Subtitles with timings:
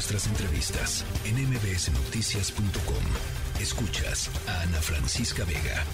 [0.00, 3.60] nuestras entrevistas en mbsnoticias.com.
[3.60, 5.84] Escuchas a Ana Francisca Vega.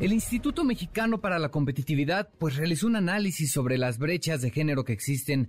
[0.00, 4.84] El Instituto Mexicano para la Competitividad pues realizó un análisis sobre las brechas de género
[4.84, 5.48] que existen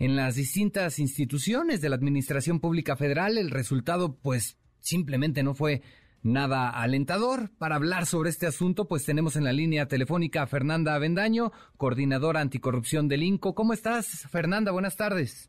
[0.00, 3.38] en las distintas instituciones de la Administración Pública Federal.
[3.38, 5.82] El resultado pues simplemente no fue
[6.24, 7.52] nada alentador.
[7.58, 12.40] Para hablar sobre este asunto, pues tenemos en la línea telefónica a Fernanda Avendaño, coordinadora
[12.40, 13.54] anticorrupción del INCO.
[13.54, 14.72] ¿Cómo estás, Fernanda?
[14.72, 15.48] Buenas tardes.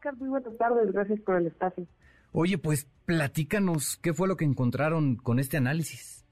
[0.00, 0.16] Oscar.
[0.16, 0.92] Muy buenas tardes.
[0.92, 1.86] Gracias por el espacio.
[2.32, 6.24] Oye, pues platícanos qué fue lo que encontraron con este análisis.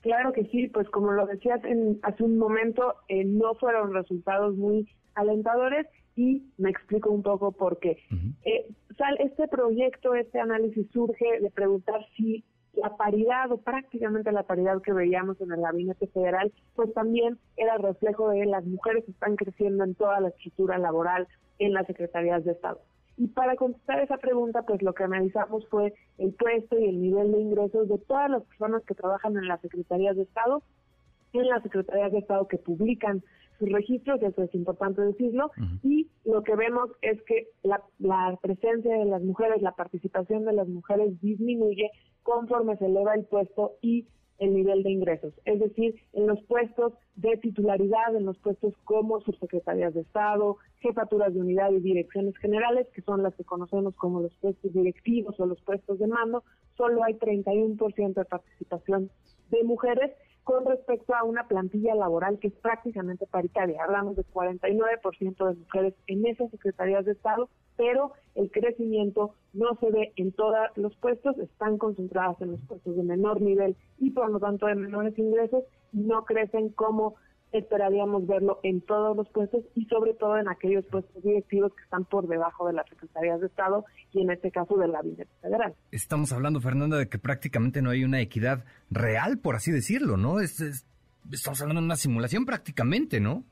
[0.00, 4.56] Claro que sí, pues como lo decías en, hace un momento, eh, no fueron resultados
[4.56, 7.98] muy alentadores y me explico un poco por qué.
[8.44, 8.66] Eh,
[9.18, 14.92] este proyecto, este análisis surge de preguntar si la paridad o prácticamente la paridad que
[14.92, 19.84] veíamos en el gabinete federal, pues también era reflejo de las mujeres que están creciendo
[19.84, 22.80] en toda la estructura laboral en las secretarías de Estado.
[23.16, 27.32] Y para contestar esa pregunta, pues lo que analizamos fue el puesto y el nivel
[27.32, 30.62] de ingresos de todas las personas que trabajan en las secretarías de Estado,
[31.32, 33.22] en las secretarías de Estado que publican
[33.58, 35.50] sus registros, eso es importante decirlo,
[35.82, 40.52] y lo que vemos es que la, la presencia de las mujeres, la participación de
[40.52, 41.90] las mujeres disminuye
[42.22, 44.06] conforme se eleva el puesto y
[44.38, 49.20] el nivel de ingresos, es decir, en los puestos de titularidad, en los puestos como
[49.20, 54.20] subsecretarías de Estado, jefaturas de unidad y direcciones generales, que son las que conocemos como
[54.20, 56.42] los puestos directivos o los puestos de mando,
[56.76, 59.10] solo hay 31% de participación
[59.50, 60.12] de mujeres
[60.44, 63.84] con respecto a una plantilla laboral que es prácticamente paritaria.
[63.84, 69.90] Hablamos de 49% de mujeres en esas secretarías de Estado, pero el crecimiento no se
[69.90, 74.30] ve en todos los puestos, están concentradas en los puestos de menor nivel y por
[74.30, 77.16] lo tanto de menores ingresos, no crecen como
[77.52, 82.04] esperaríamos verlo en todos los puestos y sobre todo en aquellos puestos directivos que están
[82.04, 85.74] por debajo de las secretarías de Estado y en este caso de la Gabinete Federal.
[85.90, 90.40] Estamos hablando, Fernanda, de que prácticamente no hay una equidad real, por así decirlo, ¿no?
[90.40, 93.44] estamos hablando de una simulación prácticamente, ¿no?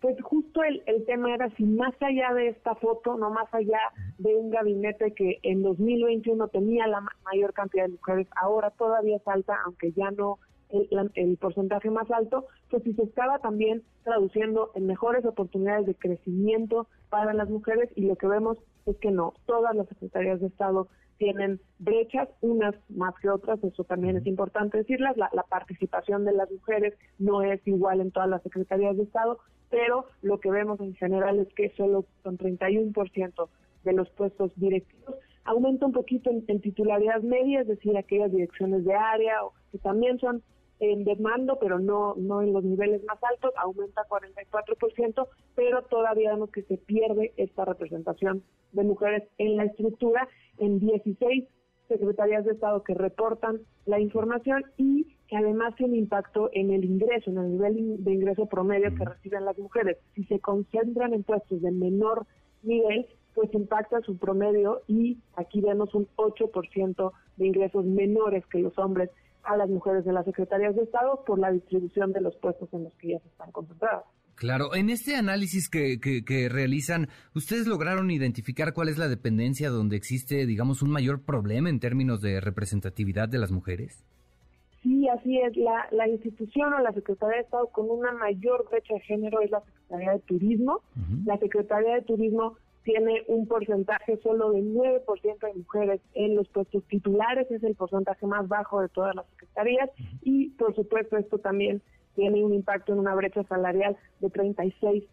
[0.00, 3.78] Pues justo el, el tema era si más allá de esta foto, no más allá
[4.18, 9.56] de un gabinete que en 2021 tenía la mayor cantidad de mujeres, ahora todavía falta,
[9.64, 10.38] aunque ya no
[11.14, 16.88] el, porcentaje más alto, pues si se estaba también traduciendo en mejores oportunidades de crecimiento
[17.10, 20.88] para las mujeres y lo que vemos es que no, todas las secretarías de Estado
[21.16, 26.32] tienen brechas, unas más que otras, eso también es importante decirlas, la, la participación de
[26.32, 29.38] las mujeres no es igual en todas las secretarías de Estado,
[29.70, 33.48] pero lo que vemos en general es que solo con 31%
[33.84, 35.14] de los puestos directivos
[35.44, 39.78] aumenta un poquito en, en, titularidad media, es decir, aquellas direcciones de área o que
[39.78, 40.42] también son
[40.80, 46.50] en demando, pero no, no en los niveles más altos, aumenta 44%, pero todavía vemos
[46.50, 48.42] que se pierde esta representación
[48.72, 51.44] de mujeres en la estructura en 16
[51.88, 57.30] secretarías de Estado que reportan la información y que además tiene impacto en el ingreso,
[57.30, 59.98] en el nivel de ingreso promedio que reciben las mujeres.
[60.14, 62.26] Si se concentran en puestos de menor
[62.62, 68.78] nivel, pues impacta su promedio y aquí vemos un 8% de ingresos menores que los
[68.78, 69.10] hombres
[69.44, 72.84] a las mujeres de las secretarías de Estado por la distribución de los puestos en
[72.84, 74.04] los que ellas están concentradas.
[74.34, 79.96] Claro, en este análisis que, que, realizan, ¿ustedes lograron identificar cuál es la dependencia donde
[79.96, 84.04] existe, digamos, un mayor problema en términos de representatividad de las mujeres?
[84.82, 85.56] Sí, así es.
[85.56, 89.50] La, la institución o la Secretaría de Estado con una mayor brecha de género es
[89.50, 90.80] la Secretaría de Turismo.
[91.24, 96.84] La Secretaría de Turismo tiene un porcentaje solo de 9% de mujeres en los puestos
[96.84, 99.90] titulares, es el porcentaje más bajo de todas las secretarías
[100.22, 101.82] y por supuesto esto también
[102.14, 105.08] tiene un impacto en una brecha salarial de 36%,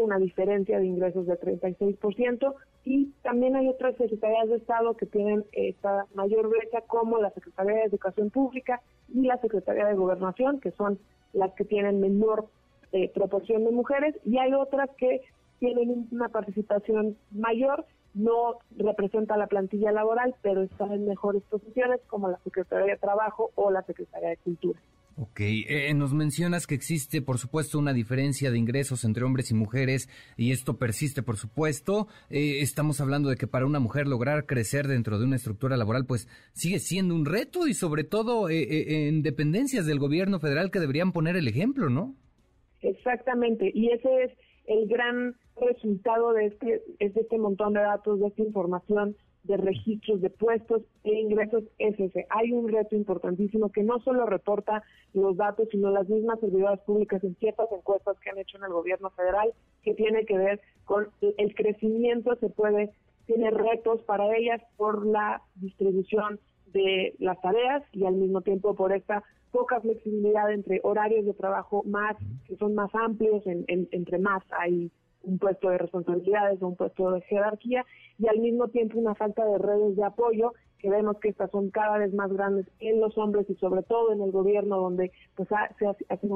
[0.00, 2.54] una diferencia de ingresos de 36%
[2.84, 7.76] y también hay otras secretarías de Estado que tienen esta mayor brecha como la Secretaría
[7.76, 10.98] de Educación Pública y la Secretaría de Gobernación, que son
[11.32, 12.48] las que tienen menor
[12.92, 15.20] eh, proporción de mujeres y hay otras que
[15.58, 22.28] tienen una participación mayor, no representa la plantilla laboral, pero están en mejores posiciones como
[22.28, 24.80] la Secretaría de Trabajo o la Secretaría de Cultura.
[25.20, 29.54] Ok, eh, nos mencionas que existe, por supuesto, una diferencia de ingresos entre hombres y
[29.54, 32.06] mujeres y esto persiste, por supuesto.
[32.30, 36.06] Eh, estamos hablando de que para una mujer lograr crecer dentro de una estructura laboral,
[36.06, 40.78] pues sigue siendo un reto y sobre todo eh, en dependencias del gobierno federal que
[40.78, 42.14] deberían poner el ejemplo, ¿no?
[42.80, 44.32] Exactamente, y ese es
[44.68, 49.56] el gran resultado de este, es de este montón de datos, de esta información, de
[49.56, 52.26] registros de puestos e ingresos es ese.
[52.28, 54.82] Hay un reto importantísimo que no solo reporta
[55.14, 58.72] los datos, sino las mismas servidoras públicas en ciertas encuestas que han hecho en el
[58.72, 62.90] gobierno federal, que tiene que ver con el crecimiento se puede
[63.26, 66.40] tiene retos para ellas por la distribución
[66.72, 71.82] de las tareas y al mismo tiempo por esta poca flexibilidad entre horarios de trabajo
[71.84, 72.16] más
[72.46, 74.90] que son más amplios, entre más hay
[75.22, 77.84] un puesto de responsabilidades o un puesto de jerarquía
[78.18, 81.70] y al mismo tiempo una falta de redes de apoyo que vemos que estas son
[81.70, 85.48] cada vez más grandes en los hombres y sobre todo en el gobierno donde pues
[85.48, 86.28] se hace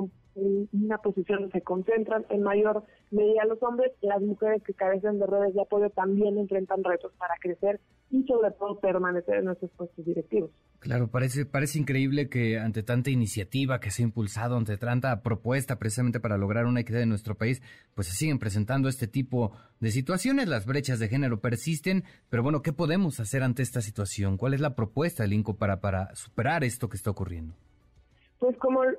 [0.73, 5.26] una posición donde se concentran en mayor medida los hombres, las mujeres que carecen de
[5.26, 7.81] redes de apoyo también enfrentan retos para crecer
[8.12, 10.50] y sobre todo permanecer en nuestros puestos directivos.
[10.81, 15.79] Claro, parece, parece increíble que ante tanta iniciativa que se ha impulsado, ante tanta propuesta
[15.79, 17.62] precisamente para lograr una equidad en nuestro país,
[17.94, 22.61] pues se siguen presentando este tipo de situaciones, las brechas de género persisten, pero bueno,
[22.61, 24.37] ¿qué podemos hacer ante esta situación?
[24.37, 27.55] ¿Cuál es la propuesta del INCO para, para superar esto que está ocurriendo?
[28.41, 28.94] Pues como lo,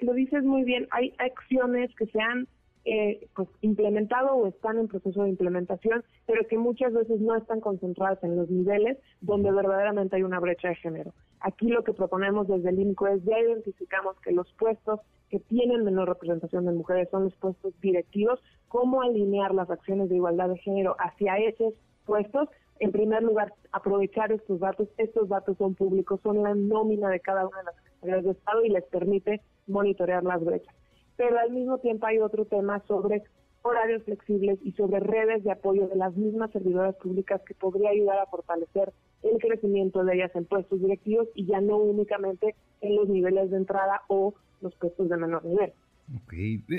[0.00, 2.48] lo dices muy bien, hay acciones que se han
[2.90, 7.60] eh, pues implementado o están en proceso de implementación, pero que muchas veces no están
[7.60, 11.12] concentradas en los niveles donde verdaderamente hay una brecha de género.
[11.40, 15.84] Aquí lo que proponemos desde el INCO es ya identificamos que los puestos que tienen
[15.84, 20.58] menor representación de mujeres son los puestos directivos, cómo alinear las acciones de igualdad de
[20.58, 21.74] género hacia esos
[22.06, 22.48] puestos.
[22.80, 24.88] En primer lugar, aprovechar estos datos.
[24.96, 28.64] Estos datos son públicos, son la nómina de cada una de las secretarías de Estado
[28.64, 30.77] y les permite monitorear las brechas
[31.18, 33.24] pero al mismo tiempo hay otro tema sobre
[33.62, 38.20] horarios flexibles y sobre redes de apoyo de las mismas servidoras públicas que podría ayudar
[38.20, 38.94] a fortalecer
[39.24, 43.56] el crecimiento de ellas en puestos directivos y ya no únicamente en los niveles de
[43.56, 45.72] entrada o los puestos de menor nivel.
[46.14, 46.32] Ok,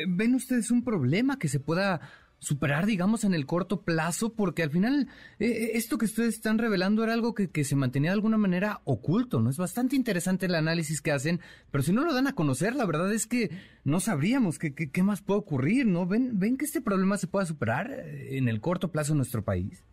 [0.07, 1.99] ¿ven ustedes un problema que se pueda
[2.39, 5.07] superar, digamos, en el corto plazo, porque al final
[5.39, 8.37] eh, eh, esto que ustedes están revelando era algo que, que, se mantenía de alguna
[8.37, 9.49] manera oculto, ¿no?
[9.49, 11.39] Es bastante interesante el análisis que hacen,
[11.71, 13.49] pero si no lo dan a conocer, la verdad es que
[13.83, 16.05] no sabríamos qué, qué, más puede ocurrir, ¿no?
[16.05, 19.43] ¿Ven, ¿Ven que este problema se pueda superar eh, en el corto plazo en nuestro
[19.43, 19.83] país?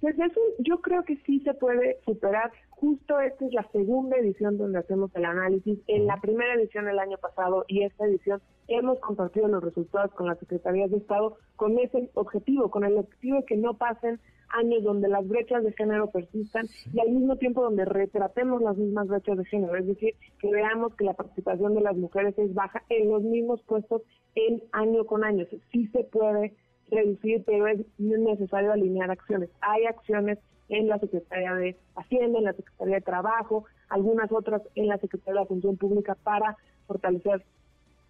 [0.00, 2.50] Pues eso yo creo que sí se puede superar.
[2.70, 5.78] Justo esta es la segunda edición donde hacemos el análisis.
[5.86, 10.26] En la primera edición el año pasado y esta edición hemos compartido los resultados con
[10.26, 14.20] las secretarías de Estado con ese objetivo, con el objetivo de que no pasen
[14.50, 19.08] años donde las brechas de género persistan y al mismo tiempo donde retratemos las mismas
[19.08, 22.82] brechas de género, es decir, que veamos que la participación de las mujeres es baja
[22.88, 24.02] en los mismos puestos
[24.34, 25.46] en año con año.
[25.72, 26.54] Sí se puede
[26.90, 29.50] reducir, pero es necesario alinear acciones.
[29.60, 30.38] Hay acciones
[30.68, 35.34] en la Secretaría de Hacienda, en la Secretaría de Trabajo, algunas otras en la Secretaría
[35.34, 36.56] de la Función Pública para
[36.86, 37.44] fortalecer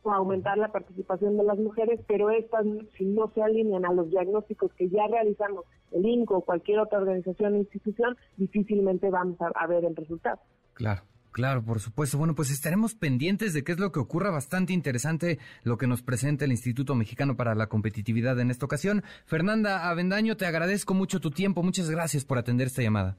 [0.03, 2.65] o aumentar la participación de las mujeres, pero estas,
[2.97, 6.99] si no se alinean a los diagnósticos que ya realizamos el INCO o cualquier otra
[6.99, 10.41] organización o institución, difícilmente vamos a ver el resultado.
[10.75, 11.03] Claro.
[11.33, 12.19] Claro, por supuesto.
[12.19, 14.31] Bueno, pues estaremos pendientes de qué es lo que ocurra.
[14.31, 19.03] Bastante interesante lo que nos presenta el Instituto Mexicano para la Competitividad en esta ocasión.
[19.27, 21.63] Fernanda Avendaño, te agradezco mucho tu tiempo.
[21.63, 23.17] Muchas gracias por atender esta llamada.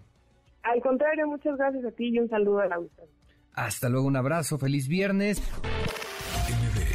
[0.63, 2.79] Al contrario, muchas gracias a ti y un saludo a la.
[3.53, 5.41] Hasta luego, un abrazo, feliz viernes.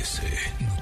[0.06, 0.75] MBS.